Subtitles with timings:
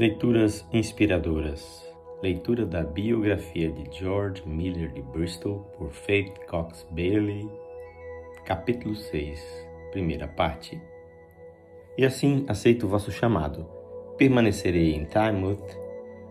[0.00, 1.86] Leituras inspiradoras.
[2.22, 7.46] Leitura da biografia de George Miller de Bristol por Faith Cox Bailey,
[8.46, 9.38] capítulo 6,
[9.90, 10.80] primeira parte.
[11.98, 13.66] E assim aceito o vosso chamado.
[14.16, 15.76] Permanecerei em Timouth,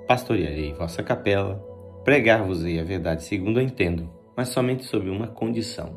[0.07, 1.63] pastorearei vossa capela,
[2.03, 5.95] pregar-vos-ei a verdade segundo a entendo, mas somente sob uma condição.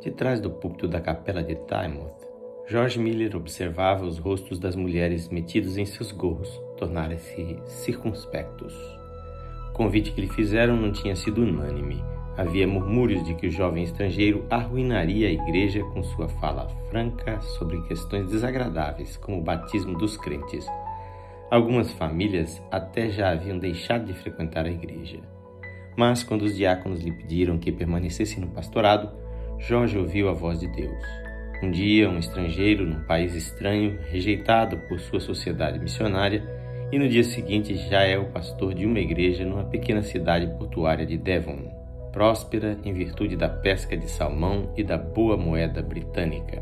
[0.00, 2.30] De trás do púlpito da capela de Timouth,
[2.66, 8.74] George Miller observava os rostos das mulheres metidos em seus gorros tornarem-se circunspectos.
[9.68, 12.02] O convite que lhe fizeram não tinha sido unânime.
[12.36, 17.80] Havia murmúrios de que o jovem estrangeiro arruinaria a igreja com sua fala franca sobre
[17.82, 20.66] questões desagradáveis, como o batismo dos crentes.
[21.50, 25.20] Algumas famílias até já haviam deixado de frequentar a igreja.
[25.96, 29.10] Mas quando os diáconos lhe pediram que permanecesse no pastorado,
[29.58, 31.04] Jorge ouviu a voz de Deus.
[31.62, 36.59] Um dia, um estrangeiro num país estranho, rejeitado por sua sociedade missionária,
[36.92, 41.06] e no dia seguinte já é o pastor de uma igreja numa pequena cidade portuária
[41.06, 41.58] de Devon,
[42.12, 46.60] próspera em virtude da pesca de salmão e da boa moeda britânica.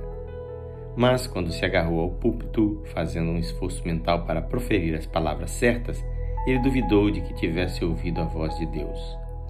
[0.94, 6.04] Mas quando se agarrou ao púlpito, fazendo um esforço mental para proferir as palavras certas,
[6.46, 8.98] ele duvidou de que tivesse ouvido a voz de Deus.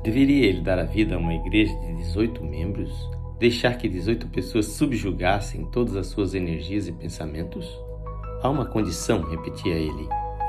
[0.03, 2.92] Deveria ele dar a vida a uma igreja de 18 membros?
[3.39, 7.67] Deixar que 18 pessoas subjugassem todas as suas energias e pensamentos?
[8.42, 10.09] Há uma condição, repetia ele,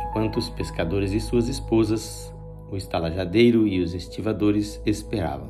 [0.09, 2.33] enquanto os pescadores e suas esposas,
[2.71, 5.49] o estalajadeiro e os estivadores esperavam.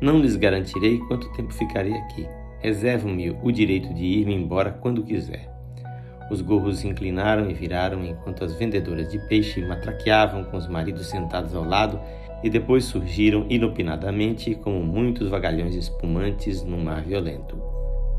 [0.00, 2.26] Não lhes garantirei quanto tempo ficarei aqui.
[2.60, 5.50] Reservo-me o direito de ir-me embora quando quiser.
[6.30, 11.54] Os gorros inclinaram e viraram enquanto as vendedoras de peixe matraqueavam com os maridos sentados
[11.54, 12.00] ao lado
[12.44, 17.60] e depois surgiram inopinadamente como muitos vagalhões espumantes num mar violento.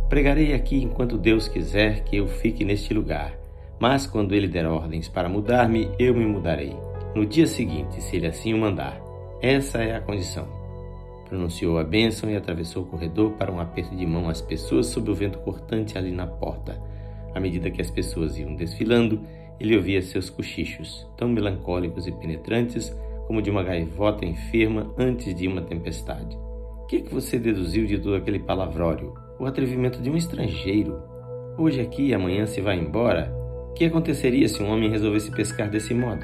[0.09, 3.40] Pregarei aqui enquanto Deus quiser que eu fique neste lugar,
[3.81, 6.77] mas quando ele der ordens para mudar-me, eu me mudarei.
[7.15, 9.01] No dia seguinte, se ele assim o mandar.
[9.41, 10.47] Essa é a condição.
[11.27, 15.09] Pronunciou a bênção e atravessou o corredor para um aperto de mão às pessoas sob
[15.09, 16.79] o vento cortante ali na porta.
[17.33, 19.19] À medida que as pessoas iam desfilando,
[19.59, 25.47] ele ouvia seus cochichos, tão melancólicos e penetrantes como de uma gaivota enferma antes de
[25.47, 26.37] uma tempestade.
[26.83, 29.15] O que é que você deduziu de todo aquele palavrório?
[29.39, 31.01] O atrevimento de um estrangeiro.
[31.57, 33.40] Hoje aqui e amanhã se vai embora?
[33.71, 36.23] O que aconteceria se um homem resolvesse pescar desse modo?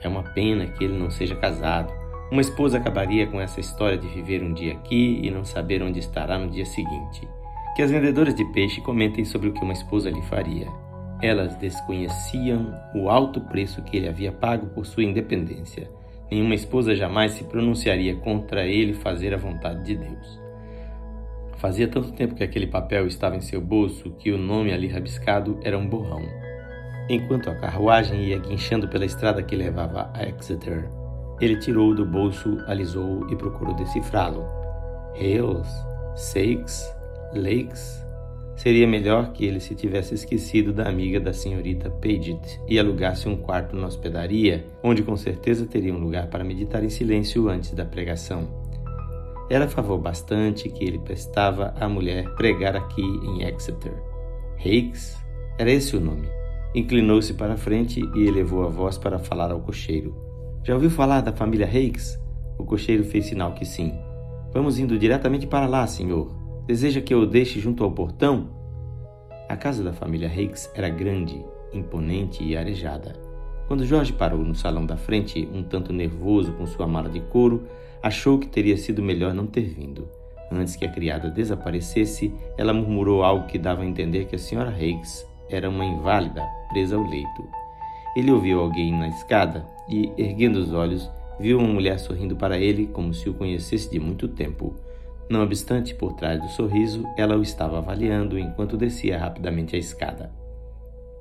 [0.00, 1.92] É uma pena que ele não seja casado.
[2.30, 5.98] Uma esposa acabaria com essa história de viver um dia aqui e não saber onde
[5.98, 7.28] estará no dia seguinte.
[7.74, 10.68] Que as vendedoras de peixe comentem sobre o que uma esposa lhe faria.
[11.20, 15.88] Elas desconheciam o alto preço que ele havia pago por sua independência
[16.32, 20.41] Nenhuma esposa jamais se pronunciaria contra ele fazer a vontade de Deus.
[21.62, 25.60] Fazia tanto tempo que aquele papel estava em seu bolso que o nome ali rabiscado
[25.62, 26.22] era um borrão.
[27.08, 30.90] Enquanto a carruagem ia guinchando pela estrada que levava a Exeter,
[31.40, 34.44] ele tirou do bolso, alisou e procurou decifrá-lo.
[35.14, 35.70] Hills,
[36.16, 36.92] Sakes,
[37.32, 38.02] Lakes,
[38.56, 43.36] Seria melhor que ele se tivesse esquecido da amiga da senhorita Paget e alugasse um
[43.36, 47.84] quarto na hospedaria, onde com certeza teria um lugar para meditar em silêncio antes da
[47.84, 48.61] pregação.
[49.50, 53.94] Era favor bastante que ele prestava à mulher pregar aqui em Exeter.
[54.58, 55.16] Hakes?
[55.58, 56.28] Era esse o nome.
[56.74, 60.14] Inclinou-se para a frente e elevou a voz para falar ao cocheiro.
[60.64, 62.18] Já ouviu falar da família Hakes?
[62.58, 63.92] O cocheiro fez sinal que sim.
[64.52, 66.30] Vamos indo diretamente para lá, senhor.
[66.66, 68.50] Deseja que eu o deixe junto ao portão?
[69.48, 73.14] A casa da família Hicks era grande, imponente e arejada.
[73.66, 77.64] Quando Jorge parou no salão da frente, um tanto nervoso com sua mala de couro,
[78.02, 80.08] achou que teria sido melhor não ter vindo.
[80.50, 84.76] Antes que a criada desaparecesse, ela murmurou algo que dava a entender que a senhora
[84.78, 87.48] Hicks era uma inválida presa ao leito.
[88.14, 92.86] Ele ouviu alguém na escada e, erguendo os olhos, viu uma mulher sorrindo para ele
[92.86, 94.74] como se o conhecesse de muito tempo.
[95.28, 100.30] Não obstante, por trás do sorriso, ela o estava avaliando enquanto descia rapidamente a escada.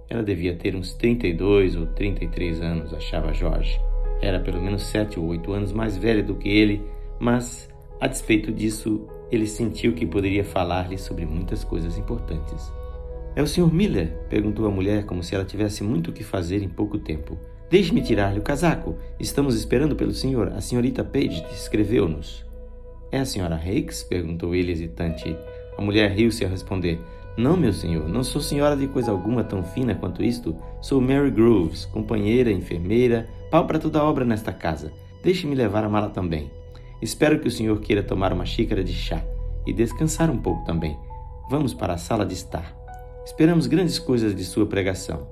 [0.10, 3.80] Ela devia ter uns 32 ou 33 anos, achava Jorge.
[4.22, 6.82] Era pelo menos sete ou oito anos mais velha do que ele,
[7.20, 7.70] mas,
[8.00, 12.72] a despeito disso, ele sentiu que poderia falar-lhe sobre muitas coisas importantes.
[13.36, 13.74] É o Sr.
[13.74, 14.14] Miller?
[14.30, 17.38] perguntou a mulher, como se ela tivesse muito o que fazer em pouco tempo.
[17.70, 18.98] Deixe-me tirar-lhe o casaco.
[19.18, 20.50] Estamos esperando pelo senhor.
[20.50, 22.46] A senhorita Page escreveu-nos.
[23.10, 24.04] É a senhora Hakes?
[24.04, 25.34] perguntou ele hesitante.
[25.78, 27.00] A mulher riu-se a responder:
[27.38, 30.54] Não, meu senhor, não sou senhora de coisa alguma tão fina quanto isto.
[30.82, 34.94] Sou Mary Groves, companheira, enfermeira, pau para toda obra nesta casa.
[35.22, 36.50] Deixe-me levar a mala também.
[37.02, 39.22] Espero que o senhor queira tomar uma xícara de chá
[39.68, 40.98] e descansar um pouco também.
[41.50, 42.74] Vamos para a sala de estar.
[43.26, 45.28] Esperamos grandes coisas de sua pregação.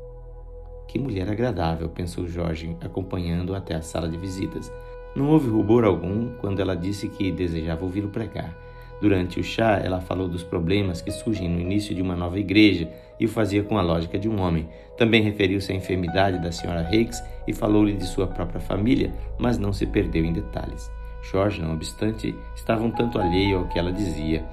[0.86, 4.70] Que mulher agradável, pensou Jorge, acompanhando até a sala de visitas.
[5.16, 8.54] Não houve rubor algum quando ela disse que desejava ouvi-lo pregar.
[9.02, 12.92] Durante o chá, ela falou dos problemas que surgem no início de uma nova igreja
[13.20, 14.68] e o fazia com a lógica de um homem.
[14.98, 19.74] Também referiu-se à enfermidade da senhora Hicks e falou-lhe de sua própria família, mas não
[19.74, 20.90] se perdeu em detalhes.
[21.22, 24.44] Jorge, não obstante, estava um tanto alheio ao que ela dizia.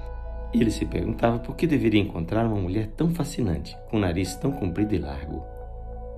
[0.53, 4.51] Ele se perguntava por que deveria encontrar uma mulher tão fascinante, com um nariz tão
[4.51, 5.43] comprido e largo.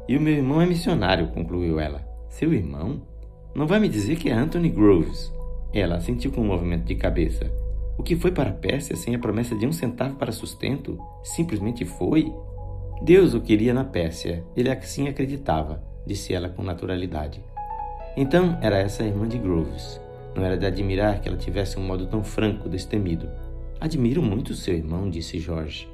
[0.08, 2.02] E o meu irmão é missionário, concluiu ela.
[2.30, 3.02] Seu irmão?
[3.54, 5.32] Não vai me dizer que é Anthony Groves.
[5.74, 7.52] Ela sentiu com um movimento de cabeça.
[8.00, 10.98] O que foi para a Pérsia sem a promessa de um centavo para sustento?
[11.22, 12.34] Simplesmente foi?
[13.02, 17.44] Deus o queria na Pérsia, ele assim acreditava, disse ela com naturalidade.
[18.16, 20.00] Então era essa a irmã de Groves.
[20.34, 23.30] Não era de admirar que ela tivesse um modo tão franco, destemido.
[23.82, 25.86] Admiro muito seu irmão, disse Jorge.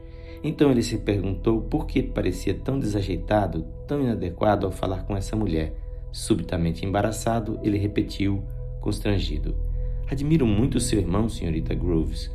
[0.44, 5.36] Então ele se perguntou por que parecia tão desajeitado, tão inadequado ao falar com essa
[5.36, 5.74] mulher.
[6.12, 8.44] Subitamente embaraçado, ele repetiu,
[8.80, 9.56] constrangido:
[10.10, 12.32] Admiro muito seu irmão, senhorita Groves.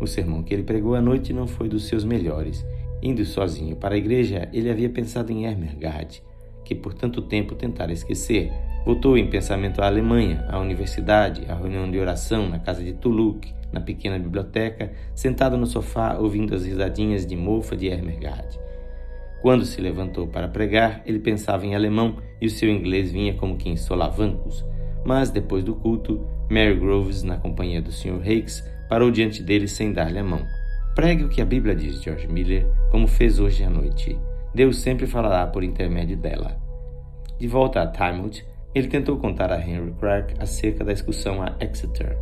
[0.00, 2.66] O sermão que ele pregou à noite não foi dos seus melhores.
[3.00, 6.20] Indo sozinho para a igreja, ele havia pensado em Ermergard,
[6.64, 8.52] que por tanto tempo tentara esquecer.
[8.84, 13.54] Voltou em pensamento à Alemanha, à universidade, à reunião de oração na casa de Toulouse,
[13.72, 18.58] na pequena biblioteca, sentado no sofá ouvindo as risadinhas de mofa de Ermergard.
[19.40, 23.56] Quando se levantou para pregar, ele pensava em alemão e o seu inglês vinha como
[23.56, 24.64] que em solavancos.
[25.04, 28.20] Mas depois do culto, Mary Groves, na companhia do Sr.
[28.20, 30.44] Hakes, parou diante dele sem dar-lhe a mão.
[30.94, 34.18] Pregue o que a Bíblia diz, George Miller, como fez hoje à noite.
[34.54, 36.56] Deus sempre falará por intermédio dela.
[37.38, 38.44] De volta a Timot,
[38.74, 42.16] ele tentou contar a Henry Craig acerca da excursão a Exeter.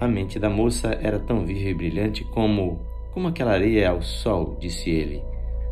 [0.00, 2.80] A mente da moça era tão viva e brilhante como
[3.12, 5.22] como aquela areia ao sol, disse ele.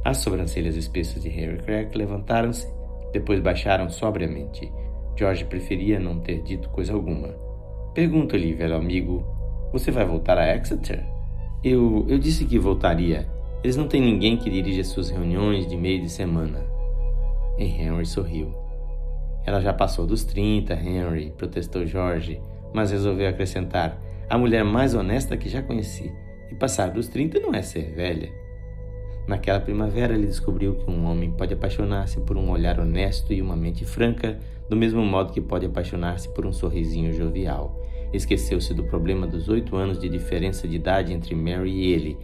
[0.05, 2.69] As sobrancelhas espessas de Henry Craig levantaram-se,
[3.13, 4.73] depois baixaram sobriamente.
[5.19, 7.35] George preferia não ter dito coisa alguma.
[7.93, 9.27] Pergunto-lhe, velho amigo,
[9.73, 11.05] você vai voltar a Exeter?
[11.65, 13.29] Eu, eu disse que voltaria.
[13.65, 16.65] Eles não têm ninguém que dirija suas reuniões de meio de semana.
[17.59, 18.55] E Henry sorriu.
[19.45, 22.41] Ela já passou dos 30, Henry, protestou George,
[22.73, 24.01] mas resolveu acrescentar:
[24.31, 26.13] a mulher mais honesta que já conheci.
[26.49, 28.31] E passar dos 30 não é ser velha.
[29.27, 33.57] Naquela primavera, ele descobriu que um homem pode apaixonar-se por um olhar honesto e uma
[33.57, 34.39] mente franca,
[34.69, 37.81] do mesmo modo que pode apaixonar-se por um sorrisinho jovial.
[38.13, 42.19] Esqueceu-se do problema dos oito anos de diferença de idade entre Mary e ele.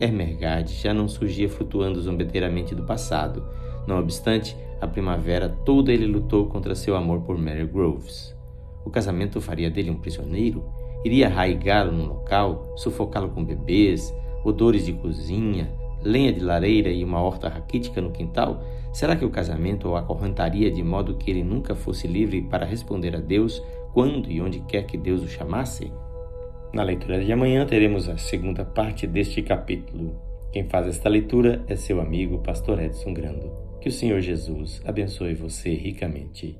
[0.00, 3.44] Ermergard já não surgia flutuando zombeteiramente do passado.
[3.86, 8.36] Não obstante, a primavera toda ele lutou contra seu amor por Mary Groves.
[8.84, 10.64] O casamento faria dele um prisioneiro?
[11.04, 15.72] Iria arraigá-lo no local, sufocá-lo com bebês, odores de cozinha,
[16.04, 18.62] lenha de lareira e uma horta raquítica no quintal?
[18.92, 23.16] Será que o casamento o acorrentaria de modo que ele nunca fosse livre para responder
[23.16, 23.62] a Deus
[23.92, 25.92] quando e onde quer que Deus o chamasse?
[26.72, 30.18] Na leitura de amanhã teremos a segunda parte deste capítulo.
[30.52, 33.50] Quem faz esta leitura é seu amigo Pastor Edson Grando.
[33.80, 36.58] Que o Senhor Jesus abençoe você ricamente.